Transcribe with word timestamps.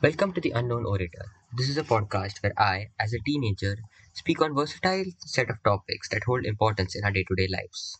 Welcome 0.00 0.32
to 0.34 0.40
The 0.40 0.52
Unknown 0.52 0.86
Orator. 0.86 1.24
This 1.56 1.68
is 1.68 1.76
a 1.76 1.82
podcast 1.82 2.40
where 2.40 2.52
I, 2.56 2.86
as 3.00 3.12
a 3.12 3.18
teenager, 3.26 3.74
speak 4.12 4.40
on 4.40 4.54
versatile 4.54 5.06
set 5.18 5.50
of 5.50 5.60
topics 5.64 6.08
that 6.10 6.22
hold 6.22 6.44
importance 6.44 6.94
in 6.94 7.02
our 7.02 7.10
day-to-day 7.10 7.48
lives. 7.50 7.98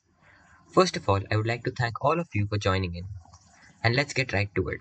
First 0.72 0.96
of 0.96 1.08
all, 1.08 1.20
I 1.28 1.36
would 1.36 1.48
like 1.48 1.64
to 1.64 1.72
thank 1.72 1.94
all 2.00 2.20
of 2.20 2.28
you 2.32 2.46
for 2.46 2.56
joining 2.56 2.94
in. 2.94 3.06
And 3.82 3.96
let's 3.96 4.12
get 4.12 4.32
right 4.32 4.48
to 4.54 4.68
it. 4.68 4.80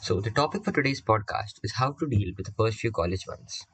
So, 0.00 0.20
the 0.20 0.32
topic 0.32 0.64
for 0.64 0.72
today's 0.72 1.00
podcast 1.00 1.60
is 1.62 1.74
how 1.74 1.92
to 1.92 2.08
deal 2.08 2.32
with 2.36 2.46
the 2.46 2.52
first 2.58 2.80
few 2.80 2.90
college 2.90 3.24
months. 3.28 3.64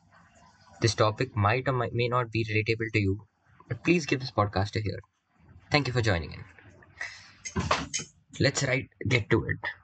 This 0.82 0.94
topic 0.94 1.34
might 1.34 1.66
or 1.66 1.72
may 1.72 2.08
not 2.08 2.30
be 2.30 2.44
relatable 2.44 2.92
to 2.92 3.00
you, 3.00 3.26
but 3.68 3.82
please 3.82 4.04
give 4.04 4.20
this 4.20 4.30
podcast 4.30 4.76
a 4.76 4.80
hear. 4.80 5.00
Thank 5.70 5.86
you 5.86 5.94
for 5.94 6.02
joining 6.02 6.32
in. 6.32 6.44
Let's 8.38 8.62
right 8.64 8.90
get 9.08 9.30
to 9.30 9.44
it. 9.44 9.83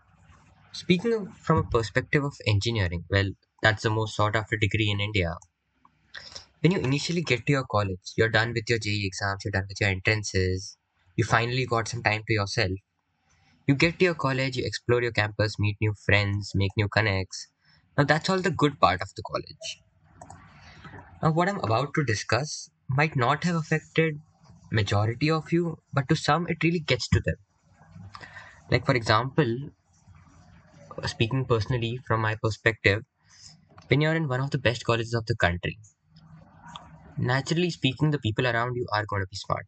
Speaking 0.80 1.30
from 1.30 1.58
a 1.58 1.62
perspective 1.62 2.24
of 2.24 2.34
engineering, 2.44 3.04
well, 3.08 3.30
that's 3.62 3.84
the 3.84 3.90
most 3.90 4.16
sought 4.16 4.34
after 4.34 4.56
degree 4.56 4.90
in 4.90 4.98
India. 5.00 5.36
When 6.60 6.72
you 6.72 6.78
initially 6.78 7.20
get 7.22 7.44
to 7.46 7.52
your 7.52 7.66
college, 7.70 8.12
you're 8.16 8.30
done 8.30 8.54
with 8.54 8.64
your 8.68 8.78
JEE 8.78 9.04
exams, 9.06 9.44
you're 9.44 9.52
done 9.52 9.66
with 9.68 9.78
your 9.78 9.90
entrances, 9.90 10.78
you 11.14 11.22
finally 11.24 11.66
got 11.66 11.86
some 11.88 12.02
time 12.02 12.22
to 12.26 12.32
yourself. 12.32 12.70
You 13.66 13.74
get 13.76 13.98
to 14.00 14.06
your 14.06 14.14
college, 14.16 14.56
you 14.56 14.64
explore 14.66 15.02
your 15.02 15.12
campus, 15.12 15.58
meet 15.58 15.78
new 15.80 15.94
friends, 16.06 16.52
make 16.54 16.72
new 16.76 16.88
connects. 16.88 17.48
Now, 17.98 18.04
that's 18.04 18.30
all 18.30 18.40
the 18.40 18.50
good 18.52 18.80
part 18.80 19.02
of 19.02 19.10
the 19.16 19.22
college. 19.22 19.82
Now, 21.22 21.30
what 21.32 21.48
I'm 21.48 21.60
about 21.60 21.94
to 21.94 22.04
discuss 22.04 22.68
might 22.86 23.16
not 23.16 23.44
have 23.44 23.56
affected 23.56 24.20
majority 24.70 25.30
of 25.30 25.50
you, 25.50 25.78
but 25.94 26.10
to 26.10 26.16
some, 26.16 26.46
it 26.48 26.62
really 26.62 26.80
gets 26.80 27.08
to 27.08 27.20
them. 27.20 27.36
Like, 28.70 28.86
for 28.86 28.94
example, 28.94 29.70
speaking 31.06 31.44
personally 31.46 31.98
from 32.06 32.20
my 32.20 32.36
perspective, 32.36 33.04
when 33.88 34.00
you're 34.00 34.14
in 34.16 34.28
one 34.28 34.40
of 34.40 34.50
the 34.50 34.58
best 34.58 34.84
colleges 34.84 35.14
of 35.14 35.26
the 35.26 35.36
country, 35.36 35.78
naturally 37.18 37.70
speaking, 37.70 38.10
the 38.10 38.18
people 38.18 38.46
around 38.48 38.74
you 38.74 38.84
are 38.92 39.06
going 39.06 39.22
to 39.22 39.28
be 39.30 39.36
smart. 39.36 39.66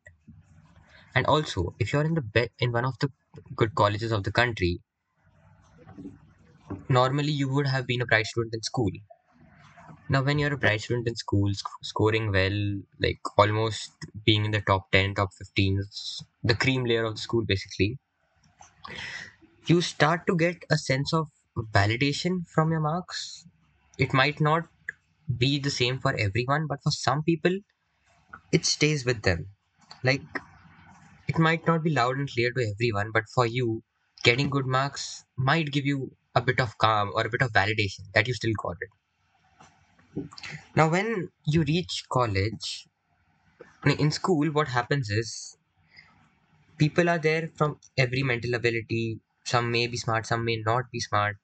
And 1.15 1.25
also, 1.25 1.75
if 1.79 1.91
you're 1.95 2.05
in 2.05 2.13
the 2.13 2.21
be- 2.21 2.51
in 2.59 2.71
one 2.71 2.85
of 2.85 2.99
the 2.99 3.11
good 3.57 3.75
colleges 3.75 4.13
of 4.13 4.25
the 4.25 4.33
country, 4.33 4.83
normally 6.89 7.33
you 7.33 7.53
would 7.53 7.67
have 7.67 7.89
been 7.89 8.01
a 8.01 8.07
bright 8.07 8.25
student 8.25 8.55
in 8.55 8.63
school. 8.63 8.91
Now, 10.09 10.23
when 10.23 10.39
you're 10.39 10.53
a 10.53 10.57
bright 10.59 10.81
student 10.81 11.09
in 11.09 11.17
school, 11.17 11.53
sc- 11.55 11.67
scoring 11.83 12.31
well, 12.31 12.57
like 13.01 13.21
almost 13.37 13.91
being 14.25 14.45
in 14.45 14.51
the 14.53 14.61
top 14.61 14.91
10, 14.93 15.15
top 15.15 15.31
15, 15.37 15.83
the 16.45 16.55
cream 16.55 16.85
layer 16.85 17.05
of 17.05 17.17
the 17.17 17.21
school 17.21 17.45
basically, 17.45 17.99
you 19.67 19.81
start 19.81 20.27
to 20.27 20.37
get 20.37 20.63
a 20.71 20.79
sense 20.79 21.13
of 21.13 21.29
validation 21.75 22.41
from 22.55 22.71
your 22.71 22.81
marks. 22.81 23.47
It 23.99 24.13
might 24.13 24.41
not 24.41 24.65
be 25.39 25.59
the 25.59 25.71
same 25.71 26.01
for 26.01 26.15
everyone, 26.17 26.67
but 26.69 26.81
for 26.83 26.91
some 26.93 27.23
people, 27.25 27.59
it 28.53 28.67
stays 28.67 29.05
with 29.07 29.23
them. 29.23 29.51
Like, 30.05 30.23
it 31.27 31.37
might 31.37 31.67
not 31.67 31.83
be 31.83 31.91
loud 31.91 32.17
and 32.17 32.31
clear 32.31 32.53
to 32.53 32.73
everyone, 32.75 33.11
but 33.13 33.25
for 33.35 33.45
you, 33.47 33.83
getting 34.23 34.51
good 34.51 34.67
marks 34.67 35.25
might 35.37 35.73
give 35.73 35.85
you 35.85 36.17
a 36.37 36.41
bit 36.41 36.61
of 36.61 36.79
calm 36.79 37.11
or 37.15 37.27
a 37.27 37.31
bit 37.31 37.43
of 37.43 37.51
validation 37.53 38.05
that 38.15 38.29
you 38.29 38.35
still 38.35 38.53
got 38.63 38.77
it. 38.81 38.91
Now, 40.77 40.91
when 40.91 41.31
you 41.47 41.63
reach 41.63 42.05
college, 42.11 42.87
in 43.99 44.11
school, 44.11 44.49
what 44.51 44.69
happens 44.69 45.09
is 45.11 45.57
people 46.79 47.09
are 47.09 47.19
there 47.19 47.49
from 47.57 47.79
every 47.97 48.23
mental 48.23 48.55
ability. 48.55 49.21
Some 49.45 49.71
may 49.71 49.87
be 49.87 49.97
smart, 49.97 50.27
some 50.27 50.45
may 50.45 50.57
not 50.57 50.91
be 50.91 50.99
smart. 50.99 51.37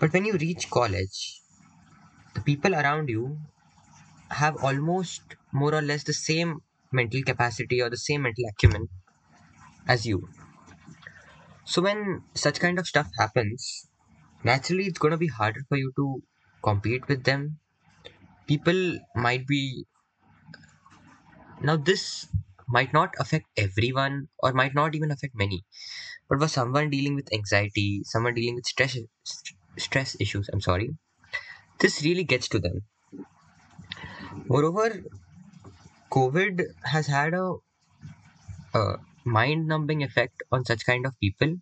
But 0.00 0.12
when 0.12 0.24
you 0.24 0.32
reach 0.32 0.70
college, 0.70 1.40
the 2.34 2.40
people 2.42 2.74
around 2.74 3.08
you 3.10 3.38
have 4.30 4.56
almost 4.64 5.36
more 5.52 5.74
or 5.74 5.82
less 5.82 6.04
the 6.04 6.12
same 6.14 6.60
mental 6.92 7.22
capacity 7.22 7.82
or 7.82 7.90
the 7.90 7.98
same 7.98 8.22
mental 8.22 8.44
acumen 8.50 8.88
as 9.88 10.06
you. 10.06 10.28
So 11.64 11.82
when 11.82 12.24
such 12.34 12.58
kind 12.58 12.78
of 12.80 12.86
stuff 12.88 13.08
happens, 13.16 13.88
naturally 14.44 14.86
it's 14.86 14.98
going 14.98 15.12
to 15.12 15.18
be 15.18 15.28
harder 15.28 15.60
for 15.68 15.76
you 15.78 15.92
to 15.96 16.22
compete 16.62 17.08
with 17.08 17.24
them. 17.24 17.60
People 18.48 18.98
might 19.16 19.46
be 19.46 19.86
now 21.60 21.76
this 21.76 22.26
might 22.68 22.92
not 22.92 23.14
affect 23.20 23.46
everyone 23.56 24.28
or 24.40 24.52
might 24.52 24.74
not 24.74 24.94
even 24.94 25.10
affect 25.10 25.34
many. 25.34 25.64
But 26.28 26.40
for 26.40 26.48
someone 26.48 26.90
dealing 26.90 27.14
with 27.16 27.32
anxiety 27.34 28.02
someone 28.04 28.34
dealing 28.34 28.56
with 28.56 28.66
stress 28.66 28.96
stress 29.78 30.16
issues 30.20 30.48
i'm 30.52 30.60
sorry 30.60 30.90
this 31.80 32.02
really 32.04 32.24
gets 32.24 32.48
to 32.48 32.58
them. 32.60 32.82
Moreover 34.48 35.04
covid 36.10 36.60
has 36.84 37.06
had 37.06 37.32
a, 37.34 37.54
a 38.74 38.96
mind 39.26 39.66
numbing 39.66 40.02
effect 40.02 40.42
on 40.50 40.64
such 40.64 40.84
kind 40.86 41.04
of 41.06 41.18
people. 41.20 41.56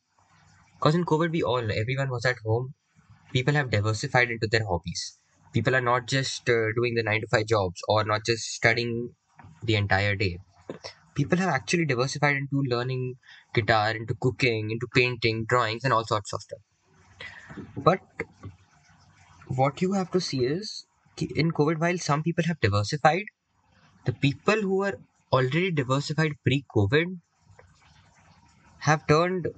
Because 0.78 0.94
in 0.96 1.04
covid 1.06 1.32
we 1.32 1.42
all 1.42 1.72
everyone 1.72 2.10
was 2.10 2.24
at 2.26 2.38
home. 2.44 2.74
People 3.32 3.54
have 3.54 3.70
diversified 3.70 4.30
into 4.30 4.46
their 4.48 4.66
hobbies. 4.66 5.18
People 5.52 5.76
are 5.76 5.82
not 5.82 6.08
just 6.08 6.48
uh, 6.50 6.72
doing 6.76 6.94
the 6.94 7.02
9 7.04 7.22
to 7.22 7.28
5 7.28 7.46
jobs 7.46 7.80
or 7.88 8.04
not 8.04 8.24
just 8.26 8.44
studying 8.44 9.14
the 9.62 9.76
entire 9.76 10.16
day 10.16 10.38
people 11.14 11.38
have 11.38 11.48
actually 11.48 11.84
diversified 11.86 12.36
into 12.36 12.62
learning 12.74 13.14
guitar 13.54 13.90
into 13.90 14.14
cooking 14.20 14.70
into 14.70 14.86
painting 14.94 15.44
drawings 15.48 15.84
and 15.84 15.92
all 15.92 16.04
sorts 16.04 16.32
of 16.32 16.42
stuff. 16.42 16.60
But 17.76 18.00
what 19.48 19.82
you 19.82 19.92
have 19.92 20.10
to 20.12 20.20
see 20.20 20.44
is 20.44 20.86
in 21.42 21.50
covid 21.58 21.80
while 21.84 21.98
some 21.98 22.22
people 22.26 22.44
have 22.50 22.60
diversified 22.66 23.24
the 24.06 24.14
people 24.26 24.62
who 24.68 24.82
are 24.84 24.96
already 25.32 25.70
diversified 25.72 26.32
pre-covid 26.44 27.18
have 28.78 29.06
turned 29.06 29.48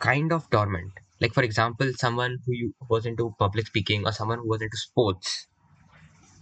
kind 0.00 0.32
of 0.32 0.48
dormant. 0.50 0.92
Like 1.20 1.34
for 1.34 1.42
example 1.42 1.92
someone 1.96 2.38
who 2.46 2.74
was 2.90 3.06
into 3.06 3.34
public 3.38 3.66
speaking 3.68 4.06
or 4.06 4.12
someone 4.12 4.38
who 4.38 4.48
was 4.48 4.62
into 4.62 4.76
sports 4.76 5.48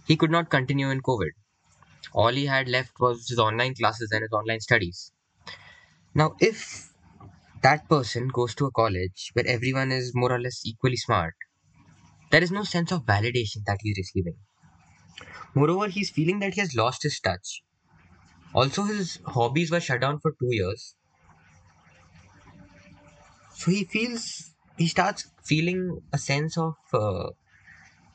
he 0.07 0.15
could 0.15 0.31
not 0.31 0.49
continue 0.49 0.89
in 0.89 1.01
covid 1.01 1.31
all 2.13 2.31
he 2.31 2.45
had 2.45 2.69
left 2.69 2.93
was 2.99 3.27
his 3.27 3.39
online 3.39 3.75
classes 3.75 4.11
and 4.11 4.21
his 4.23 4.31
online 4.33 4.61
studies. 4.61 5.11
Now, 6.15 6.35
if 6.39 6.91
that 7.63 7.89
person 7.89 8.29
goes 8.29 8.55
to 8.55 8.65
a 8.65 8.71
college 8.71 9.31
where 9.33 9.47
everyone 9.47 9.91
is 9.91 10.13
more 10.15 10.31
or 10.33 10.39
less 10.41 10.61
equally 10.65 10.97
smart, 10.97 11.35
there 12.31 12.43
is 12.43 12.51
no 12.51 12.63
sense 12.63 12.91
of 12.91 13.05
validation 13.05 13.65
that 13.65 13.79
he's 13.81 13.97
receiving. 13.97 14.37
Moreover, 15.55 15.87
he's 15.87 16.11
feeling 16.11 16.37
that 16.39 16.53
he 16.53 16.61
has 16.61 16.75
lost 16.75 17.01
his 17.01 17.19
touch. 17.19 17.63
Also, 18.53 18.83
his 18.83 19.19
hobbies 19.27 19.71
were 19.71 19.79
shut 19.81 20.01
down 20.01 20.19
for 20.19 20.31
two 20.33 20.49
years. 20.55 20.95
So 23.55 23.71
he 23.71 23.85
feels, 23.85 24.51
he 24.77 24.87
starts 24.87 25.29
feeling 25.43 26.01
a 26.11 26.17
sense 26.17 26.57
of 26.57 26.75
uh, 26.93 27.29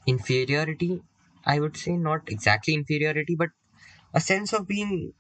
inferiority. 0.06 1.03
I 1.47 1.60
would 1.60 1.76
say 1.76 1.97
not 1.97 2.31
exactly 2.31 2.75
inferiority, 2.75 3.37
but 3.38 3.50
a 4.12 4.20
sense 4.20 4.52
of 4.52 4.69
being 4.69 5.14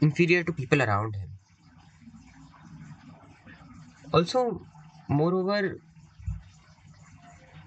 inferior 0.00 0.44
to 0.44 0.52
people 0.52 0.82
around 0.82 1.16
him. 1.16 1.30
Also, 4.12 4.60
moreover, 5.08 5.80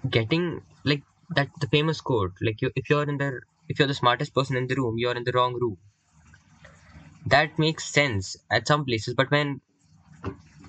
getting 0.08 0.62
like 0.84 1.02
that 1.30 1.48
the 1.60 1.66
famous 1.66 2.00
quote, 2.00 2.32
like 2.40 2.60
you, 2.62 2.70
if 2.76 2.88
you're 2.90 3.08
in 3.08 3.18
the 3.18 3.40
if 3.68 3.78
you're 3.78 3.88
the 3.88 3.94
smartest 4.02 4.34
person 4.34 4.56
in 4.56 4.66
the 4.66 4.74
room, 4.76 4.94
you're 4.98 5.16
in 5.16 5.24
the 5.24 5.32
wrong 5.32 5.54
room. 5.54 5.78
That 7.26 7.58
makes 7.58 7.92
sense 7.92 8.36
at 8.48 8.68
some 8.68 8.84
places, 8.84 9.14
but 9.14 9.28
when 9.32 9.60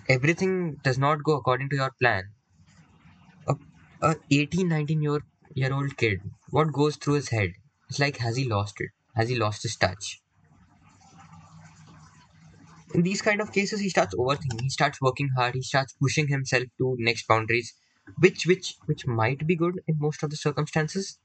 everything 0.07 0.75
does 0.75 0.97
not 0.97 1.23
go 1.25 1.33
according 1.35 1.67
to 1.69 1.75
your 1.75 1.91
plan, 1.99 2.31
a, 3.47 3.55
a 4.01 4.15
18, 4.31 4.67
19 4.67 5.01
year 5.01 5.21
year 5.55 5.73
old 5.73 5.95
kid, 5.95 6.19
what 6.49 6.73
goes 6.73 6.97
through 6.97 7.13
his 7.13 7.29
head? 7.29 7.53
It's 7.89 7.99
like 7.99 8.17
has 8.17 8.35
he 8.35 8.43
lost 8.49 8.81
it? 8.81 8.91
Has 9.15 9.29
he 9.29 9.35
lost 9.35 9.63
his 9.63 9.75
touch? 9.75 10.21
In 12.93 13.01
these 13.03 13.21
kind 13.21 13.41
of 13.41 13.51
cases, 13.51 13.79
he 13.79 13.89
starts 13.89 14.15
overthinking. 14.15 14.61
He 14.61 14.69
starts 14.69 15.01
working 15.01 15.29
hard. 15.35 15.55
He 15.55 15.61
starts 15.61 15.93
pushing 15.93 16.27
himself 16.27 16.63
to 16.77 16.95
next 16.99 17.27
boundaries, 17.27 17.73
which 18.19 18.45
which 18.45 18.75
which 18.85 19.05
might 19.07 19.45
be 19.47 19.55
good 19.55 19.81
in 19.87 19.97
most 19.99 20.23
of 20.23 20.29
the 20.29 20.37
circumstances, 20.37 21.17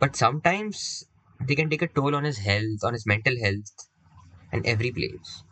but 0.00 0.16
sometimes 0.16 1.04
they 1.40 1.56
can 1.56 1.70
take 1.70 1.82
a 1.82 1.88
toll 1.88 2.14
on 2.16 2.24
his 2.24 2.38
health, 2.38 2.84
on 2.84 2.94
his 2.94 3.06
mental 3.06 3.36
health, 3.42 3.72
and 4.52 4.66
every 4.66 4.92
place. 4.92 5.44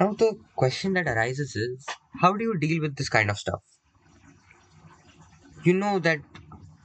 Now 0.00 0.14
the 0.14 0.38
question 0.54 0.94
that 0.94 1.06
arises 1.06 1.54
is, 1.54 1.84
how 2.22 2.32
do 2.32 2.42
you 2.44 2.58
deal 2.58 2.80
with 2.80 2.96
this 2.96 3.10
kind 3.10 3.28
of 3.30 3.38
stuff? 3.38 3.62
You 5.64 5.74
know 5.74 5.98
that 5.98 6.20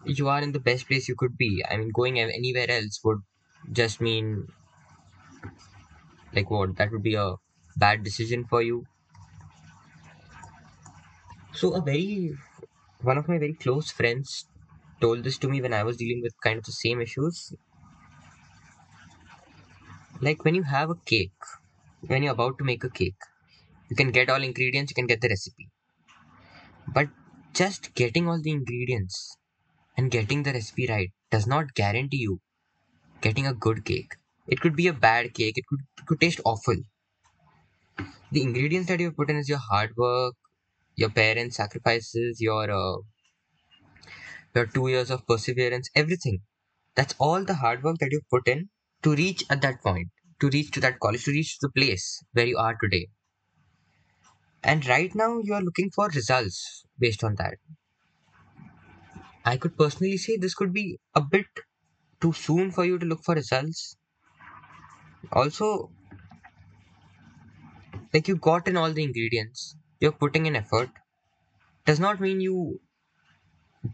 you 0.06 0.28
are 0.30 0.42
in 0.42 0.52
the 0.52 0.60
best 0.60 0.88
place 0.88 1.08
you 1.08 1.16
could 1.16 1.38
be. 1.38 1.64
I 1.70 1.78
mean, 1.78 1.90
going 1.94 2.20
anywhere 2.20 2.70
else 2.70 3.00
would 3.04 3.20
just 3.72 4.02
mean 4.02 4.48
like 6.34 6.50
what? 6.50 6.76
That 6.78 6.92
would 6.92 7.04
be 7.04 7.16
a 7.16 7.36
bad 7.78 8.04
decision 8.04 8.46
for 8.46 8.62
you. 8.62 8.86
So 11.54 11.74
a 11.76 11.82
very 11.82 12.34
one 13.02 13.18
of 13.18 13.28
my 13.28 13.38
very 13.38 13.54
close 13.54 13.92
friends 13.92 14.48
told 15.02 15.24
this 15.24 15.38
to 15.40 15.50
me 15.50 15.62
when 15.62 15.74
I 15.74 15.84
was 15.84 15.98
dealing 15.98 16.22
with 16.22 16.34
kind 16.44 16.58
of 16.60 16.66
the 16.66 16.72
same 16.74 17.02
issues. 17.02 17.54
Like 20.22 20.46
when 20.46 20.56
you 20.56 20.64
have 20.64 20.90
a 20.90 20.96
cake, 20.96 21.34
when 22.08 22.24
you're 22.24 22.32
about 22.32 22.58
to 22.60 22.64
make 22.64 22.84
a 22.86 22.90
cake, 22.90 23.22
you 23.90 23.96
can 23.96 24.12
get 24.12 24.30
all 24.30 24.44
ingredients, 24.44 24.92
you 24.92 24.96
can 24.96 25.08
get 25.08 25.22
the 25.22 25.30
recipe. 25.30 25.70
But 26.88 27.10
just 27.54 27.96
getting 27.96 28.28
all 28.28 28.40
the 28.40 28.52
ingredients 28.52 29.36
and 29.98 30.12
getting 30.12 30.44
the 30.44 30.54
recipe 30.54 30.88
right 30.88 31.12
does 31.32 31.48
not 31.48 31.74
guarantee 31.74 32.18
you 32.18 32.42
getting 33.22 33.48
a 33.48 33.54
good 33.54 33.86
cake. 33.86 34.14
It 34.48 34.62
could 34.62 34.76
be 34.76 34.88
a 34.88 34.94
bad 34.94 35.34
cake, 35.34 35.58
it 35.58 35.66
could, 35.68 35.82
it 36.00 36.06
could 36.08 36.22
taste 36.22 36.42
awful. 36.46 36.78
The 38.30 38.42
ingredients 38.42 38.90
that 38.90 39.00
you 39.00 39.06
have 39.06 39.16
put 39.16 39.30
in 39.30 39.38
is 39.38 39.48
your 39.48 39.60
hard 39.60 39.96
work, 39.96 40.36
your 40.96 41.10
parents' 41.12 41.58
sacrifices, 41.58 42.42
your 42.42 42.72
uh, 42.72 42.98
your 44.56 44.66
two 44.66 44.88
years 44.88 45.12
of 45.12 45.28
perseverance, 45.28 45.90
everything. 45.94 46.42
That's 46.96 47.16
all 47.20 47.46
the 47.46 47.56
hard 47.56 47.84
work 47.84 47.98
that 48.00 48.10
you 48.12 48.20
have 48.22 48.30
put 48.30 48.48
in 48.50 48.70
to 49.04 49.16
reach 49.16 49.44
at 49.50 49.62
that 49.64 49.82
point, 49.82 50.10
to 50.42 50.50
reach 50.50 50.72
to 50.72 50.82
that 50.82 51.00
college, 51.00 51.26
to 51.26 51.32
reach 51.32 51.60
to 51.60 51.68
the 51.68 51.74
place 51.82 52.24
where 52.34 52.46
you 52.48 52.58
are 52.58 52.78
today. 52.82 53.08
And 54.64 54.84
right 54.88 55.14
now, 55.14 55.40
you 55.44 55.54
are 55.54 55.62
looking 55.62 55.92
for 55.94 56.08
results 56.08 56.84
based 56.98 57.24
on 57.24 57.36
that. 57.36 57.58
I 59.46 59.56
could 59.58 59.78
personally 59.78 60.18
say 60.18 60.36
this 60.38 60.56
could 60.56 60.74
be 60.74 61.00
a 61.14 61.22
bit 61.22 61.46
too 62.22 62.34
soon 62.34 62.72
for 62.72 62.86
you 62.86 63.00
to 63.00 63.06
look 63.06 63.24
for 63.24 63.36
results. 63.36 63.98
Also, 65.32 65.90
like 68.14 68.28
you 68.28 68.36
got 68.38 68.68
in 68.68 68.78
all 68.78 68.94
the 68.94 69.04
ingredients, 69.04 69.76
you're 70.00 70.12
putting 70.12 70.46
in 70.46 70.56
effort, 70.56 70.90
does 71.86 72.00
not 72.00 72.20
mean 72.22 72.42
you 72.42 72.80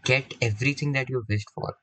get 0.03 0.33
everything 0.41 0.93
that 0.93 1.07
you 1.07 1.23
wished 1.29 1.51
for. 1.53 1.77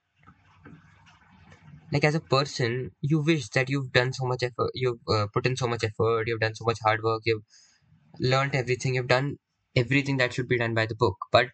Like 1.90 2.04
as 2.04 2.14
a 2.14 2.20
person, 2.20 2.90
you 3.00 3.22
wish 3.22 3.48
that 3.50 3.70
you've 3.70 3.92
done 3.92 4.12
so 4.12 4.26
much 4.26 4.42
effort, 4.42 4.70
you've 4.74 4.98
uh, 5.08 5.26
put 5.32 5.46
in 5.46 5.56
so 5.56 5.66
much 5.66 5.82
effort, 5.84 6.24
you've 6.26 6.40
done 6.40 6.54
so 6.54 6.64
much 6.66 6.78
hard 6.82 7.02
work, 7.02 7.22
you've 7.24 7.44
learned 8.20 8.54
everything, 8.54 8.94
you've 8.96 9.08
done 9.08 9.38
everything 9.76 10.16
that 10.18 10.32
should 10.34 10.48
be 10.48 10.58
done 10.58 10.74
by 10.74 10.86
the 10.86 10.94
book, 10.96 11.16
but 11.32 11.48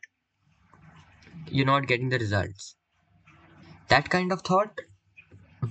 you're 1.49 1.67
not 1.67 1.87
getting 1.87 2.09
the 2.11 2.19
results. 2.19 2.77
That 3.89 4.09
kind 4.09 4.33
of 4.33 4.41
thought 4.41 4.81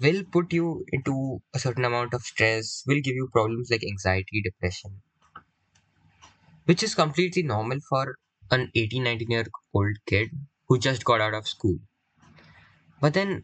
will 0.01 0.24
put 0.25 0.54
you 0.54 0.86
into 0.92 1.42
a 1.54 1.60
certain 1.60 1.86
amount 1.86 2.13
of 2.13 2.24
stress, 2.24 2.83
will 2.88 3.01
give 3.01 3.16
you 3.16 3.30
problems 3.33 3.71
like 3.71 3.83
anxiety, 3.83 4.42
depression, 4.44 5.01
which 6.63 6.81
is 6.83 6.95
completely 6.95 7.44
normal 7.44 7.80
for 7.89 8.16
an 8.50 8.71
18, 8.74 9.04
19 9.04 9.30
year 9.30 9.45
old 9.74 9.98
kid 10.06 10.30
who 10.69 10.80
just 10.80 11.04
got 11.04 11.19
out 11.19 11.33
of 11.33 11.45
school. 11.50 11.80
But 13.01 13.13
then, 13.13 13.44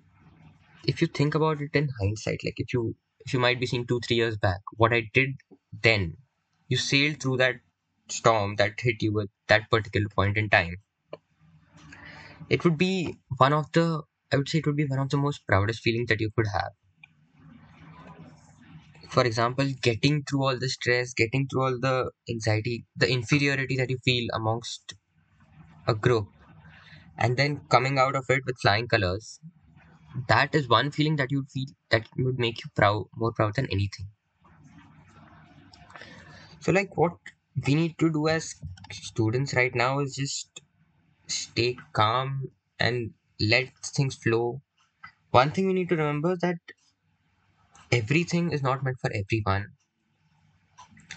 if 0.86 1.02
you 1.02 1.08
think 1.08 1.36
about 1.36 1.62
it 1.62 1.72
in 1.74 1.90
hindsight, 2.02 2.42
like 2.46 2.56
if 2.60 2.74
you 2.74 2.96
if 3.20 3.34
you 3.34 3.40
might 3.40 3.60
be 3.60 3.66
seeing 3.68 3.88
two, 3.88 4.00
three 4.02 4.18
years 4.18 4.38
back, 4.38 4.62
what 4.78 4.94
I 4.94 5.10
did 5.14 5.32
then, 5.74 6.18
you 6.70 6.78
sailed 6.78 7.22
through 7.22 7.38
that 7.38 7.62
storm 8.10 8.56
that 8.58 8.80
hit 8.82 9.04
you 9.04 9.20
at 9.22 9.30
that 9.48 9.70
particular 9.72 10.10
point 10.10 10.38
in 10.38 10.50
time. 10.50 10.78
It 12.50 12.64
would 12.64 12.78
be 12.78 13.20
one 13.38 13.54
of 13.54 13.72
the 13.74 14.04
I 14.32 14.38
would 14.38 14.50
say 14.50 14.58
it 14.60 14.66
would 14.66 14.76
be 14.78 14.86
one 14.88 15.00
of 15.00 15.10
the 15.10 15.18
most 15.18 15.46
proudest 15.48 15.82
feelings 15.82 16.08
that 16.10 16.22
you 16.22 16.32
could 16.36 16.48
have. 16.54 16.72
For 19.10 19.24
example, 19.26 19.68
getting 19.82 20.24
through 20.24 20.44
all 20.44 20.60
the 20.60 20.70
stress, 20.70 21.12
getting 21.16 21.48
through 21.48 21.64
all 21.64 21.80
the 21.80 22.12
anxiety, 22.30 22.86
the 22.96 23.10
inferiority 23.10 23.78
that 23.78 23.90
you 23.90 23.98
feel 24.06 24.28
amongst 24.32 24.94
a 25.88 25.96
group, 25.96 26.30
and 27.18 27.38
then 27.38 27.68
coming 27.70 28.00
out 28.00 28.16
of 28.16 28.26
it 28.30 28.46
with 28.46 28.60
flying 28.62 28.88
colors, 28.88 29.40
that 30.28 30.56
is 30.56 30.70
one 30.70 30.92
feeling 30.92 31.18
that 31.18 31.32
you'd 31.32 31.52
feel 31.52 31.68
that 31.92 32.08
would 32.18 32.40
make 32.40 32.64
you 32.64 32.70
proud, 32.76 33.08
more 33.16 33.34
proud 33.34 33.56
than 33.56 33.68
anything. 33.72 34.10
So, 36.60 36.72
like, 36.74 36.98
what 36.98 37.18
we 37.66 37.76
need 37.76 37.98
to 38.00 38.12
do 38.12 38.28
as 38.28 38.56
students 38.92 39.54
right 39.54 39.74
now 39.74 40.00
is 40.00 40.16
just 40.16 40.62
stay 41.28 41.78
calm 41.94 42.52
and 42.80 43.14
let 43.40 43.78
things 43.86 44.16
flow. 44.16 44.62
One 45.32 45.52
thing 45.52 45.68
we 45.68 45.74
need 45.74 45.90
to 45.90 45.98
remember 45.98 46.36
that 46.42 46.58
everything 47.92 48.52
is 48.52 48.62
not 48.62 48.84
meant 48.84 49.00
for 49.02 49.10
everyone, 49.12 49.74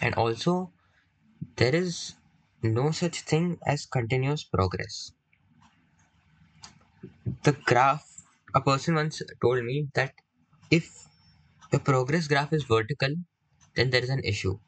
and 0.00 0.12
also 0.16 0.72
there 1.56 1.74
is 1.74 2.16
no 2.62 2.90
such 2.92 3.22
thing 3.22 3.58
as 3.66 3.86
continuous 3.86 4.44
progress. 4.44 5.12
The 7.42 7.50
graph, 7.64 8.06
a 8.54 8.60
person 8.60 8.94
once 8.94 9.20
told 9.42 9.64
me 9.64 9.88
that 9.94 10.14
if 10.70 11.08
the 11.72 11.80
progress 11.80 12.28
graph 12.28 12.52
is 12.52 12.64
vertical, 12.64 13.14
then 13.76 13.90
there 13.90 14.02
is 14.04 14.10
an 14.10 14.24
issue. 14.24 14.58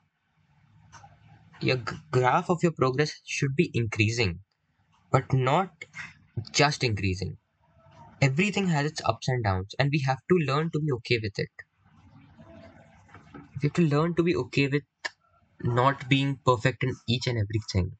Your 1.62 1.78
g- 1.78 1.96
graph 2.10 2.50
of 2.50 2.62
your 2.62 2.72
progress 2.72 3.22
should 3.25 3.56
be 3.56 3.70
increasing, 3.72 4.40
but 5.11 5.33
not 5.33 5.85
just 6.53 6.85
increasing. 6.85 7.39
Everything 8.23 8.69
has 8.69 8.87
its 8.87 9.03
ups 9.05 9.29
and 9.29 9.45
downs, 9.45 9.75
and 9.79 9.91
we 9.93 10.01
have 10.07 10.21
to 10.31 10.37
learn 10.37 10.71
to 10.73 10.81
be 10.81 10.93
okay 10.93 11.21
with 11.23 11.39
it. 11.39 11.51
We 13.62 13.69
have 13.69 13.75
to 13.75 13.83
learn 13.83 14.17
to 14.17 14.25
be 14.25 14.35
okay 14.35 14.67
with 14.67 14.83
not 15.62 16.09
being 16.09 16.41
perfect 16.45 16.85
in 16.85 16.97
each 17.09 17.27
and 17.27 17.39
everything. 17.39 17.99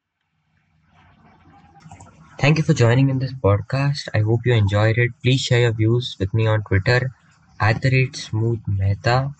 Thank 2.39 2.57
you 2.57 2.63
for 2.63 2.73
joining 2.73 3.09
in 3.09 3.19
this 3.19 3.31
podcast. 3.33 4.09
I 4.13 4.19
hope 4.19 4.41
you 4.45 4.53
enjoyed 4.53 4.97
it. 4.97 5.11
Please 5.23 5.39
share 5.41 5.61
your 5.61 5.71
views 5.71 6.15
with 6.19 6.33
me 6.33 6.45
on 6.47 6.61
Twitter 6.63 7.11
at 7.59 7.81
the 7.81 7.89
rate 7.89 8.15
smooth 8.17 8.59
mehta. 8.67 9.33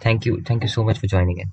Thank 0.00 0.26
you. 0.26 0.42
Thank 0.42 0.62
you 0.62 0.68
so 0.68 0.84
much 0.84 0.98
for 0.98 1.06
joining 1.06 1.38
in. 1.38 1.48